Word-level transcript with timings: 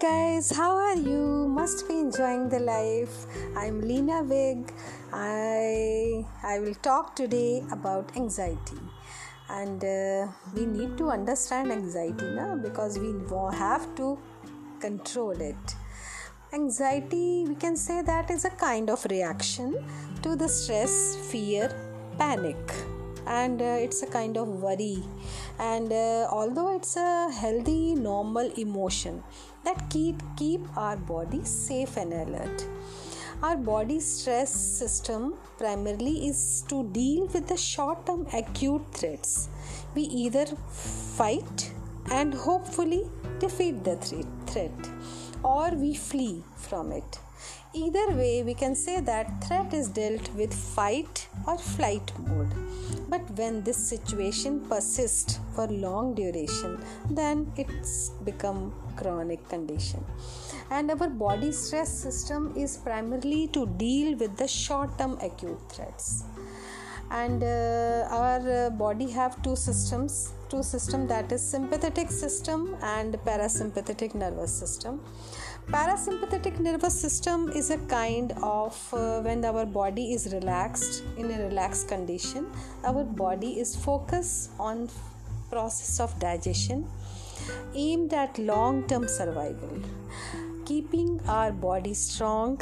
guys, 0.00 0.56
how 0.56 0.74
are 0.74 0.96
you? 0.96 1.48
Must 1.48 1.86
be 1.86 1.98
enjoying 1.98 2.48
the 2.48 2.60
life. 2.60 3.26
I'm 3.54 3.82
Leena 3.82 4.22
Vig. 4.24 4.72
I 5.12 6.24
I 6.42 6.60
will 6.60 6.78
talk 6.86 7.14
today 7.14 7.62
about 7.70 8.16
anxiety, 8.16 8.80
and 9.50 9.84
uh, 9.84 10.28
we 10.54 10.64
need 10.64 10.96
to 11.02 11.10
understand 11.10 11.70
anxiety 11.70 12.24
now 12.40 12.56
because 12.56 12.98
we 12.98 13.12
have 13.52 13.94
to 13.96 14.18
control 14.80 15.46
it. 15.52 15.76
Anxiety, 16.54 17.44
we 17.46 17.54
can 17.54 17.76
say 17.76 18.00
that 18.00 18.30
is 18.30 18.46
a 18.46 18.54
kind 18.66 18.88
of 18.88 19.04
reaction 19.10 19.74
to 20.22 20.36
the 20.36 20.48
stress, 20.48 21.16
fear, 21.30 21.70
panic 22.16 22.95
and 23.26 23.60
uh, 23.60 23.76
it's 23.86 24.02
a 24.02 24.06
kind 24.06 24.36
of 24.36 24.48
worry. 24.62 25.02
And 25.58 25.92
uh, 25.92 26.28
although 26.30 26.74
it's 26.76 26.96
a 26.96 27.30
healthy 27.30 27.94
normal 27.94 28.50
emotion 28.56 29.22
that 29.64 29.90
keep 29.90 30.22
keep 30.36 30.60
our 30.76 30.96
body 30.96 31.44
safe 31.44 31.96
and 31.96 32.12
alert. 32.12 32.66
Our 33.42 33.56
body 33.56 34.00
stress 34.00 34.52
system 34.52 35.34
primarily 35.58 36.28
is 36.28 36.64
to 36.68 36.84
deal 36.84 37.26
with 37.26 37.48
the 37.48 37.56
short 37.56 38.06
term 38.06 38.26
acute 38.32 38.86
threats. 38.92 39.48
We 39.94 40.02
either 40.02 40.46
fight 40.46 41.70
and 42.10 42.32
hopefully 42.32 43.04
defeat 43.38 43.84
the 43.84 43.96
threat 44.46 44.90
or 45.42 45.70
we 45.70 45.94
flee 45.94 46.42
from 46.56 46.92
it 46.92 47.18
Either 47.74 48.10
way, 48.12 48.42
we 48.42 48.54
can 48.54 48.74
say 48.74 49.00
that 49.00 49.44
threat 49.44 49.74
is 49.74 49.88
dealt 49.88 50.32
with 50.34 50.52
fight 50.54 51.28
or 51.46 51.58
flight 51.58 52.12
mode. 52.26 52.52
But 53.08 53.30
when 53.38 53.62
this 53.62 53.76
situation 53.76 54.60
persists 54.68 55.38
for 55.54 55.66
long 55.68 56.14
duration, 56.14 56.82
then 57.10 57.52
it's 57.56 58.10
become 58.24 58.74
chronic 58.96 59.48
condition. 59.48 60.04
And 60.70 60.90
our 60.90 61.08
body 61.08 61.52
stress 61.52 61.92
system 61.92 62.54
is 62.56 62.76
primarily 62.78 63.48
to 63.48 63.66
deal 63.66 64.16
with 64.16 64.36
the 64.36 64.48
short-term 64.48 65.18
acute 65.20 65.60
threats. 65.70 66.24
And 67.10 67.42
uh, 67.42 68.08
our 68.10 68.66
uh, 68.66 68.70
body 68.70 69.10
have 69.10 69.40
two 69.42 69.54
systems 69.54 70.32
two 70.48 70.62
system 70.62 71.06
that 71.08 71.30
is 71.32 71.42
sympathetic 71.42 72.10
system 72.10 72.76
and 72.82 73.14
parasympathetic 73.28 74.14
nervous 74.14 74.52
system 74.52 75.00
parasympathetic 75.70 76.60
nervous 76.60 77.00
system 77.00 77.48
is 77.50 77.70
a 77.70 77.78
kind 77.88 78.32
of 78.40 78.76
uh, 78.94 79.20
when 79.22 79.44
our 79.44 79.66
body 79.66 80.12
is 80.12 80.32
relaxed 80.32 81.02
in 81.16 81.28
a 81.28 81.38
relaxed 81.48 81.88
condition 81.88 82.46
our 82.84 83.02
body 83.02 83.58
is 83.58 83.74
focused 83.74 84.50
on 84.60 84.88
process 85.50 85.98
of 85.98 86.16
digestion 86.20 86.86
aimed 87.74 88.12
at 88.12 88.38
long 88.38 88.86
term 88.86 89.08
survival. 89.08 89.82
Keeping 90.64 91.20
our 91.26 91.50
body 91.50 91.94
strong 91.94 92.60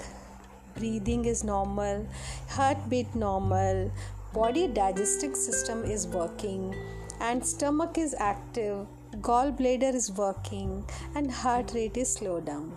breathing 0.74 1.26
is 1.26 1.44
normal 1.44 2.06
heartbeat 2.48 3.14
normal 3.14 3.92
body 4.32 4.66
digestive 4.66 5.36
system 5.36 5.84
is 5.84 6.06
working 6.06 6.74
and 7.20 7.44
stomach 7.44 7.98
is 7.98 8.16
active 8.18 8.86
gallbladder 9.20 9.94
is 9.94 10.10
working 10.12 10.84
and 11.14 11.30
heart 11.30 11.72
rate 11.74 11.96
is 11.98 12.10
slow 12.10 12.40
down 12.40 12.72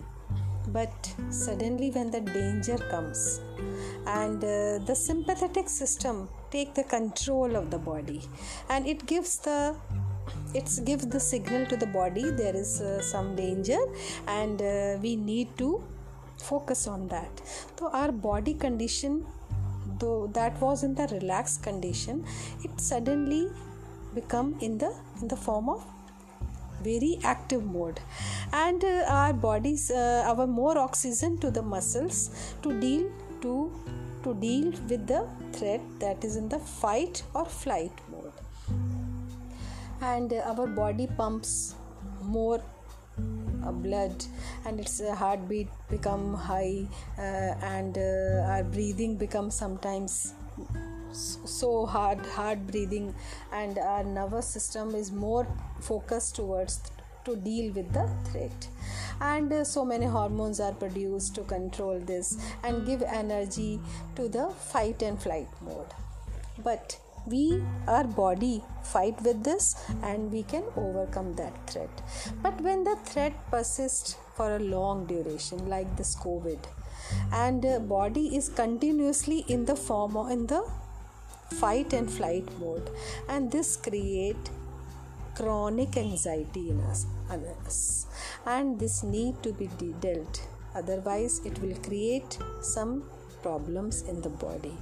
but 0.72 1.14
suddenly 1.30 1.90
when 1.90 2.10
the 2.10 2.20
danger 2.20 2.78
comes 2.90 3.40
and 4.06 4.42
uh, 4.44 4.78
the 4.88 4.94
sympathetic 4.94 5.68
system 5.68 6.28
take 6.50 6.74
the 6.74 6.84
control 6.84 7.56
of 7.56 7.70
the 7.70 7.78
body 7.78 8.22
and 8.70 8.86
it 8.86 9.04
gives 9.06 9.38
the 9.38 9.74
it 10.54 10.68
gives 10.84 11.06
the 11.06 11.20
signal 11.20 11.66
to 11.66 11.76
the 11.76 11.86
body 11.86 12.30
there 12.30 12.56
is 12.56 12.80
uh, 12.80 13.00
some 13.02 13.34
danger 13.36 13.80
and 14.26 14.62
uh, 14.62 14.96
we 15.02 15.16
need 15.16 15.48
to 15.58 15.82
focus 16.38 16.86
on 16.86 17.08
that. 17.08 17.42
So 17.78 17.90
our 17.90 18.12
body 18.12 18.54
condition 18.54 19.26
though 19.98 20.30
that 20.34 20.60
was 20.60 20.82
in 20.84 20.94
the 20.94 21.06
relaxed 21.08 21.62
condition 21.62 22.24
it 22.62 22.80
suddenly 22.80 23.48
become 24.14 24.56
in 24.60 24.78
the 24.78 24.94
in 25.20 25.28
the 25.28 25.36
form 25.36 25.68
of 25.68 25.84
very 26.82 27.18
active 27.24 27.64
mode. 27.64 28.00
And 28.52 28.84
uh, 28.84 29.04
our 29.08 29.32
bodies 29.32 29.90
uh, 29.90 30.24
our 30.26 30.46
more 30.46 30.78
oxygen 30.78 31.38
to 31.38 31.50
the 31.50 31.62
muscles 31.62 32.30
to 32.62 32.78
deal 32.80 33.10
to 33.42 33.72
to 34.24 34.34
deal 34.34 34.72
with 34.88 35.06
the 35.06 35.26
threat 35.52 35.80
that 36.00 36.24
is 36.24 36.36
in 36.36 36.48
the 36.48 36.58
fight 36.58 37.22
or 37.34 37.44
flight 37.44 37.92
mode. 38.10 38.32
And 40.00 40.32
uh, 40.32 40.54
our 40.54 40.66
body 40.66 41.06
pumps 41.16 41.74
more 42.22 42.62
uh, 43.66 43.72
blood 43.72 44.24
and 44.64 44.80
its 44.80 45.00
uh, 45.00 45.14
heartbeat 45.14 45.68
become 45.90 46.34
high 46.34 46.86
uh, 47.18 47.54
and 47.76 47.98
our 47.98 48.62
breathing 48.62 49.16
becomes 49.16 49.54
sometimes 49.54 50.34
so 51.18 51.86
hard 51.86 52.24
hard 52.26 52.66
breathing 52.66 53.14
and 53.52 53.78
our 53.78 54.04
nervous 54.04 54.46
system 54.46 54.94
is 54.94 55.10
more 55.10 55.46
focused 55.80 56.36
towards 56.36 56.80
to 57.24 57.36
deal 57.36 57.72
with 57.72 57.92
the 57.92 58.08
threat. 58.30 58.68
And 59.20 59.52
uh, 59.52 59.64
so 59.64 59.84
many 59.84 60.06
hormones 60.06 60.60
are 60.60 60.72
produced 60.72 61.34
to 61.34 61.42
control 61.42 61.98
this 61.98 62.38
and 62.62 62.86
give 62.86 63.02
energy 63.02 63.80
to 64.16 64.28
the 64.28 64.48
fight 64.48 65.02
and 65.02 65.20
flight 65.20 65.48
mode. 65.60 65.92
But 66.64 66.98
we 67.26 67.62
our 67.86 68.04
body 68.04 68.62
fight 68.82 69.20
with 69.22 69.44
this 69.44 69.74
and 70.02 70.32
we 70.32 70.42
can 70.42 70.64
overcome 70.76 71.34
that 71.36 71.70
threat. 71.70 72.02
But 72.42 72.60
when 72.60 72.84
the 72.84 72.96
threat 73.04 73.34
persists 73.50 74.16
for 74.34 74.56
a 74.56 74.58
long 74.58 75.06
duration 75.06 75.68
like 75.68 75.96
this 75.96 76.14
covid 76.14 76.58
and 77.32 77.64
uh, 77.66 77.78
body 77.78 78.36
is 78.36 78.48
continuously 78.48 79.44
in 79.48 79.64
the 79.64 79.76
form 79.76 80.16
or 80.16 80.30
in 80.30 80.46
the 80.46 80.62
fight 81.54 81.92
and 81.92 82.10
flight 82.10 82.46
mode. 82.60 82.90
And 83.28 83.50
this 83.50 83.76
create 83.76 84.50
chronic 85.34 85.96
anxiety 85.96 86.70
in 86.70 86.80
us, 86.80 87.06
and 88.44 88.78
this 88.78 89.02
need 89.02 89.42
to 89.42 89.52
be 89.52 89.68
dealt. 90.00 90.46
Otherwise 90.74 91.40
it 91.44 91.58
will 91.60 91.76
create 91.76 92.38
some 92.60 93.04
problems 93.42 94.02
in 94.02 94.20
the 94.20 94.28
body. 94.28 94.76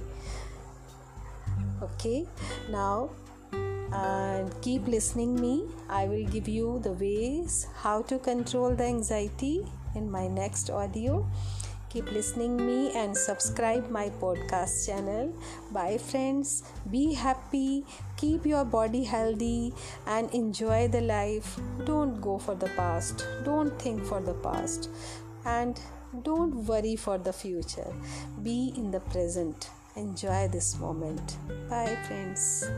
Okay? 1.81 2.27
Now 2.69 3.11
and 3.93 4.53
keep 4.61 4.87
listening 4.87 5.39
me. 5.39 5.63
I 5.89 6.05
will 6.05 6.25
give 6.25 6.47
you 6.47 6.79
the 6.83 6.91
ways 6.91 7.67
how 7.75 8.01
to 8.03 8.19
control 8.19 8.75
the 8.75 8.83
anxiety 8.83 9.65
in 9.95 10.09
my 10.09 10.27
next 10.27 10.69
audio 10.69 11.25
keep 11.89 12.11
listening 12.11 12.57
me 12.57 12.91
and 12.93 13.15
subscribe 13.15 13.89
my 13.89 14.09
podcast 14.21 14.85
channel. 14.85 15.33
Bye 15.71 15.97
friends. 15.97 16.63
Be 16.89 17.13
happy. 17.13 17.85
Keep 18.17 18.45
your 18.45 18.65
body 18.65 19.03
healthy 19.03 19.73
and 20.05 20.33
enjoy 20.33 20.87
the 20.87 21.01
life. 21.01 21.59
Don't 21.85 22.19
go 22.21 22.37
for 22.37 22.55
the 22.55 22.69
past. 22.75 23.25
Don't 23.43 23.79
think 23.81 24.03
for 24.03 24.21
the 24.21 24.33
past. 24.35 24.89
And 25.45 25.79
don't 26.23 26.55
worry 26.65 26.95
for 26.95 27.17
the 27.17 27.33
future. 27.33 27.93
Be 28.43 28.73
in 28.75 28.91
the 28.91 28.99
present. 28.99 29.69
Enjoy 29.95 30.47
this 30.47 30.77
moment. 30.79 31.37
Bye 31.69 31.97
friends 32.07 32.69